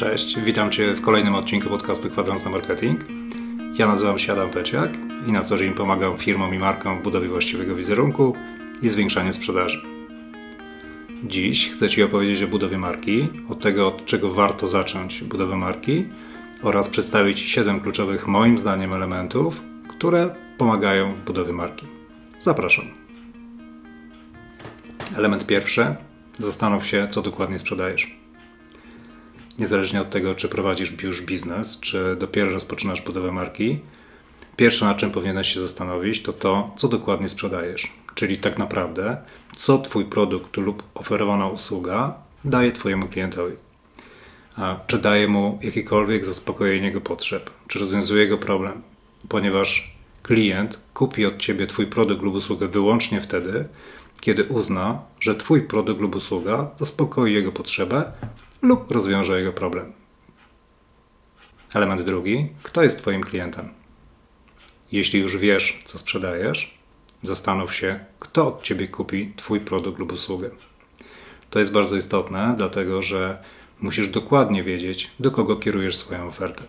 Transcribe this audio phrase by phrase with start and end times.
[0.00, 3.00] Cześć, witam Cię w kolejnym odcinku podcastu Kwadrans na Marketing.
[3.78, 4.90] Ja nazywam się Adam Peciak
[5.26, 8.34] i na co dzień pomagam firmom i markom w budowie właściwego wizerunku
[8.82, 9.82] i zwiększaniu sprzedaży.
[11.24, 16.04] Dziś chcę Ci opowiedzieć o budowie marki, od tego, od czego warto zacząć budowę marki
[16.62, 21.86] oraz przedstawić 7 kluczowych, moim zdaniem, elementów, które pomagają w budowie marki.
[22.38, 22.84] Zapraszam.
[25.16, 25.94] Element pierwszy.
[26.38, 28.19] Zastanów się, co dokładnie sprzedajesz.
[29.60, 33.78] Niezależnie od tego, czy prowadzisz już biznes, czy dopiero rozpoczynasz budowę marki,
[34.56, 37.92] pierwsze na czym powinieneś się zastanowić, to to, co dokładnie sprzedajesz.
[38.14, 39.16] Czyli tak naprawdę,
[39.56, 43.56] co Twój produkt lub oferowana usługa daje Twojemu klientowi.
[44.56, 48.82] A czy daje mu jakiekolwiek zaspokojenie jego potrzeb, czy rozwiązuje jego problem,
[49.28, 53.68] ponieważ klient kupi od Ciebie Twój produkt lub usługę wyłącznie wtedy,
[54.20, 58.12] kiedy uzna, że Twój produkt lub usługa zaspokoi jego potrzebę
[58.62, 59.92] lub rozwiąże jego problem.
[61.74, 63.68] Element drugi: kto jest Twoim klientem?
[64.92, 66.78] Jeśli już wiesz, co sprzedajesz,
[67.22, 70.50] zastanów się, kto od Ciebie kupi Twój produkt lub usługę.
[71.50, 73.42] To jest bardzo istotne, dlatego że
[73.80, 76.64] musisz dokładnie wiedzieć, do kogo kierujesz swoją ofertę.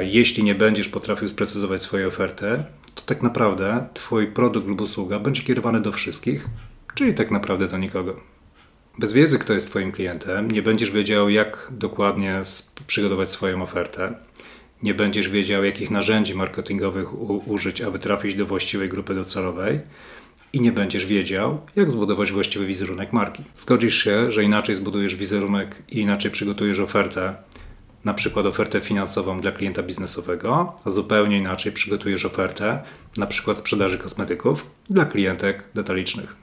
[0.00, 5.42] Jeśli nie będziesz potrafił sprecyzować swojej oferty, to tak naprawdę Twój produkt lub usługa będzie
[5.42, 6.46] kierowany do wszystkich,
[6.94, 8.20] czyli tak naprawdę do nikogo.
[8.98, 12.40] Bez wiedzy, kto jest Twoim klientem, nie będziesz wiedział, jak dokładnie
[12.86, 14.14] przygotować swoją ofertę.
[14.82, 19.80] Nie będziesz wiedział, jakich narzędzi marketingowych użyć, aby trafić do właściwej grupy docelowej
[20.52, 23.44] i nie będziesz wiedział, jak zbudować właściwy wizerunek marki.
[23.52, 27.36] Zgodzisz się, że inaczej zbudujesz wizerunek i inaczej przygotujesz ofertę,
[28.04, 32.82] na przykład ofertę finansową dla klienta biznesowego, a zupełnie inaczej przygotujesz ofertę,
[33.16, 36.36] na przykład sprzedaży kosmetyków dla klientek detalicznych.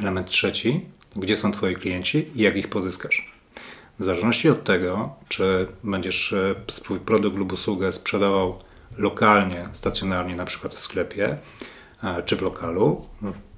[0.00, 0.80] Element trzeci
[1.16, 3.32] gdzie są Twoi klienci i jak ich pozyskasz.
[3.98, 8.58] W zależności od tego, czy będziesz e, swój produkt lub usługę sprzedawał
[8.98, 11.36] lokalnie, stacjonarnie, na przykład w sklepie,
[12.04, 13.04] e, czy w lokalu,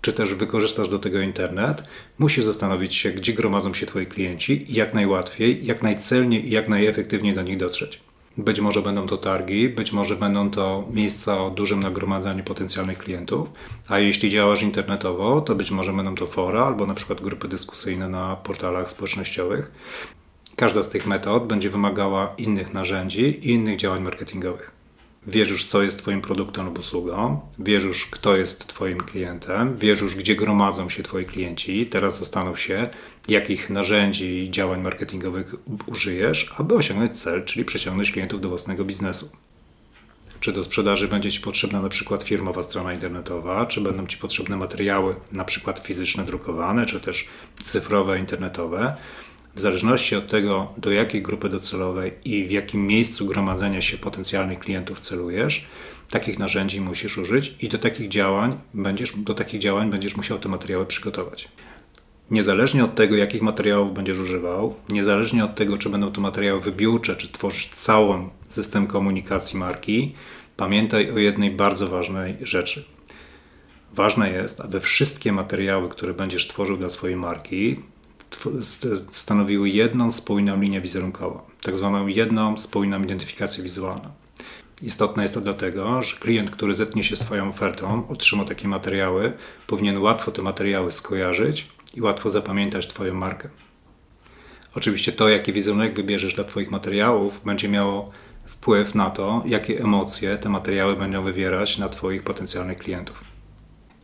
[0.00, 1.82] czy też wykorzystasz do tego internet,
[2.18, 6.68] musisz zastanowić się, gdzie gromadzą się Twoi klienci i jak najłatwiej, jak najcelniej i jak
[6.68, 8.00] najefektywniej do nich dotrzeć.
[8.38, 13.48] Być może będą to targi, być może będą to miejsca o dużym nagromadzeniu potencjalnych klientów,
[13.88, 18.08] a jeśli działasz internetowo, to być może będą to fora albo na przykład grupy dyskusyjne
[18.08, 19.72] na portalach społecznościowych.
[20.56, 24.75] Każda z tych metod będzie wymagała innych narzędzi i innych działań marketingowych.
[25.28, 30.00] Wiesz już, co jest Twoim produktem lub usługą, wiesz już, kto jest Twoim klientem, wiesz
[30.00, 31.86] już, gdzie gromadzą się Twoi klienci.
[31.86, 32.88] Teraz zastanów się,
[33.28, 35.54] jakich narzędzi i działań marketingowych
[35.86, 39.30] użyjesz, aby osiągnąć cel, czyli przeciągnąć klientów do własnego biznesu.
[40.40, 44.56] Czy do sprzedaży będzie Ci potrzebna na przykład firmowa strona internetowa, czy będą Ci potrzebne
[44.56, 47.28] materiały, na przykład fizyczne, drukowane, czy też
[47.62, 48.96] cyfrowe, internetowe
[49.56, 54.58] w zależności od tego, do jakiej grupy docelowej i w jakim miejscu gromadzenia się potencjalnych
[54.58, 55.66] klientów celujesz,
[56.10, 60.48] takich narzędzi musisz użyć i do takich działań będziesz, do takich działań będziesz musiał te
[60.48, 61.48] materiały przygotować.
[62.30, 67.16] Niezależnie od tego, jakich materiałów będziesz używał, niezależnie od tego, czy będą to materiały wybiórcze,
[67.16, 68.18] czy tworzysz cały
[68.48, 70.14] system komunikacji marki,
[70.56, 72.84] pamiętaj o jednej bardzo ważnej rzeczy.
[73.92, 77.76] Ważne jest, aby wszystkie materiały, które będziesz tworzył dla swojej marki,
[79.12, 84.10] stanowiły jedną spójną linię wizerunkową, tak zwaną jedną spójną identyfikację wizualną.
[84.82, 89.32] Istotne jest to dlatego, że klient, który zetnie się swoją ofertą, otrzyma takie materiały,
[89.66, 93.48] powinien łatwo te materiały skojarzyć i łatwo zapamiętać Twoją markę.
[94.74, 98.10] Oczywiście to, jaki wizerunek wybierzesz dla Twoich materiałów, będzie miało
[98.46, 103.24] wpływ na to, jakie emocje te materiały będą wywierać na Twoich potencjalnych klientów.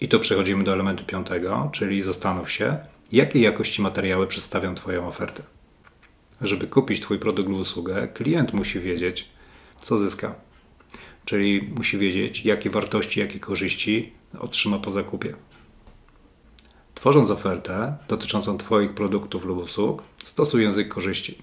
[0.00, 2.78] I tu przechodzimy do elementu piątego, czyli zastanów się,
[3.12, 5.42] jakiej jakości materiały przedstawią Twoją ofertę.
[6.40, 9.28] Żeby kupić Twój produkt lub usługę, klient musi wiedzieć,
[9.80, 10.34] co zyska.
[11.24, 15.34] Czyli musi wiedzieć, jakie wartości, jakie korzyści otrzyma po zakupie.
[16.94, 21.38] Tworząc ofertę dotyczącą Twoich produktów lub usług, stosuj język korzyści.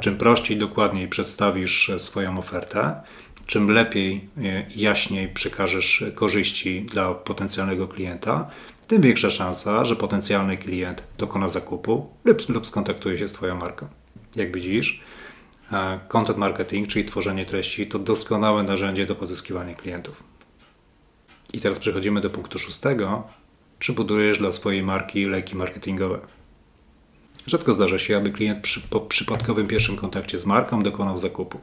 [0.00, 3.02] Czym prościej, dokładniej przedstawisz swoją ofertę,
[3.46, 4.28] czym lepiej
[4.74, 8.50] i jaśniej przekażesz korzyści dla potencjalnego klienta,
[8.86, 13.86] tym większa szansa, że potencjalny klient dokona zakupu lub, lub skontaktuje się z Twoją marką.
[14.36, 15.02] Jak widzisz,
[15.72, 20.22] e, content marketing, czyli tworzenie treści, to doskonałe narzędzie do pozyskiwania klientów.
[21.52, 23.22] I teraz przechodzimy do punktu szóstego.
[23.78, 26.18] Czy budujesz dla swojej marki leki marketingowe?
[27.46, 31.60] Rzadko zdarza się, aby klient przy, po przypadkowym pierwszym kontakcie z marką dokonał zakupu.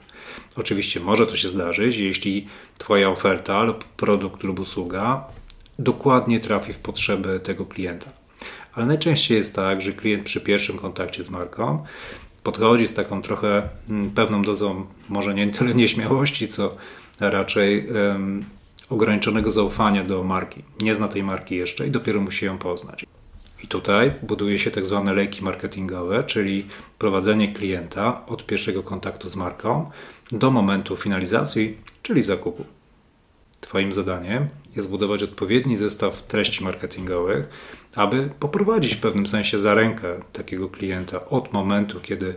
[0.56, 2.48] Oczywiście może to się zdarzyć, jeśli
[2.78, 5.28] Twoja oferta lub produkt lub usługa
[5.80, 8.10] dokładnie trafi w potrzeby tego klienta.
[8.74, 11.84] ale najczęściej jest tak, że klient przy pierwszym kontakcie z marką
[12.44, 16.76] podchodzi z taką trochę mm, pewną dozą, może nie tyle nieśmiałości, co
[17.20, 18.46] raczej um,
[18.90, 20.64] ograniczonego zaufania do marki.
[20.82, 23.06] Nie zna tej marki jeszcze i dopiero musi ją poznać.
[23.64, 26.68] I tutaj buduje się tak zwane lejki marketingowe, czyli
[26.98, 29.92] prowadzenie klienta od pierwszego kontaktu z marką
[30.32, 32.66] do momentu finalizacji, czyli zakupu.
[33.62, 37.50] Twoim zadaniem jest zbudować odpowiedni zestaw treści marketingowych,
[37.96, 42.36] aby poprowadzić w pewnym sensie za rękę takiego klienta od momentu, kiedy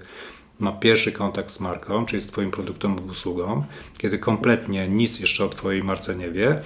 [0.59, 3.65] ma pierwszy kontakt z marką, czyli z Twoim produktem lub usługą,
[3.99, 6.63] kiedy kompletnie nic jeszcze o Twojej marce nie wie,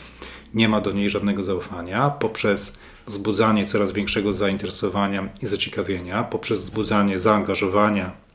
[0.55, 7.19] nie ma do niej żadnego zaufania, poprzez wzbudzanie coraz większego zainteresowania i zaciekawienia, poprzez wzbudzanie
[7.19, 8.28] zaangażowania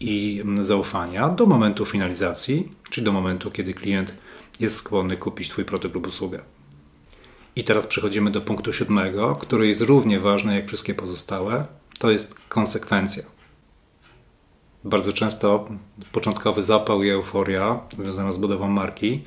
[0.00, 4.14] i zaufania do momentu finalizacji, czyli do momentu, kiedy klient
[4.60, 6.40] jest skłonny kupić Twój produkt lub usługę.
[7.56, 11.66] I teraz przechodzimy do punktu siódmego, który jest równie ważny jak wszystkie pozostałe.
[11.98, 13.22] To jest konsekwencja.
[14.84, 15.68] Bardzo często
[16.12, 19.24] początkowy zapał i euforia związana z budową marki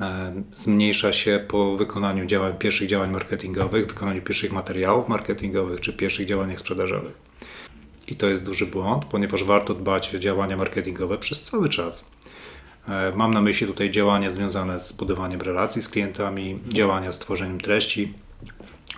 [0.00, 6.26] e, zmniejsza się po wykonaniu działań, pierwszych działań marketingowych, wykonaniu pierwszych materiałów marketingowych czy pierwszych
[6.26, 7.14] działaniach sprzedażowych.
[8.12, 12.10] I to jest duży błąd, ponieważ warto dbać o działania marketingowe przez cały czas.
[12.88, 17.60] E, mam na myśli tutaj działania związane z budowaniem relacji z klientami, działania z tworzeniem
[17.60, 18.12] treści,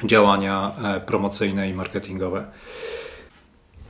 [0.05, 2.46] działania e, promocyjne i marketingowe.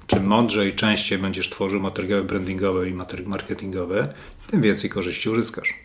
[0.06, 2.94] Czym mądrzej i częściej będziesz tworzył materiały brandingowe i
[3.26, 4.14] marketingowe,
[4.46, 5.83] tym więcej korzyści uzyskasz.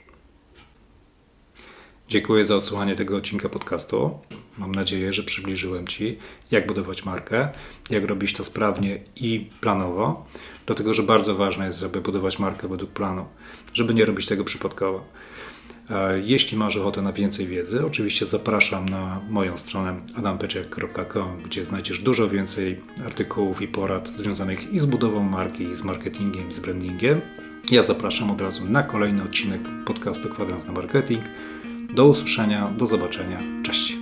[2.09, 4.19] Dziękuję za odsłuchanie tego odcinka podcastu.
[4.57, 6.17] Mam nadzieję, że przybliżyłem Ci,
[6.51, 7.49] jak budować markę,
[7.89, 10.25] jak robić to sprawnie i planowo,
[10.65, 13.25] dlatego że bardzo ważne jest, żeby budować markę według planu,
[13.73, 15.05] żeby nie robić tego przypadkowo.
[15.89, 21.99] E, jeśli masz ochotę na więcej wiedzy, oczywiście zapraszam na moją stronę adampeczek.com, gdzie znajdziesz
[21.99, 26.59] dużo więcej artykułów i porad związanych i z budową marki, i z marketingiem, i z
[26.59, 27.21] brandingiem.
[27.71, 31.23] Ja zapraszam od razu na kolejny odcinek podcastu Kwadrans na Marketing.
[31.93, 33.39] Do usłyszenia, do zobaczenia.
[33.63, 33.98] Cześć.